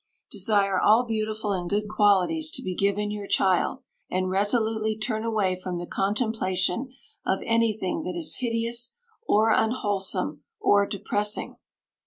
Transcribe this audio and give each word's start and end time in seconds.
Desire 0.31 0.79
all 0.81 1.05
beautiful 1.05 1.51
and 1.51 1.69
good 1.69 1.87
qualities 1.87 2.49
to 2.49 2.63
be 2.63 2.73
given 2.73 3.11
your 3.11 3.27
child, 3.27 3.83
and 4.09 4.31
resolutely 4.31 4.97
turn 4.97 5.23
away 5.23 5.55
from 5.55 5.77
the 5.77 5.85
contemplation 5.85 6.91
of 7.23 7.39
anything 7.45 8.01
that 8.01 8.17
is 8.17 8.37
hideous, 8.39 8.97
or 9.27 9.51
unwholesome, 9.51 10.41
or 10.59 10.87
depressing. 10.87 11.57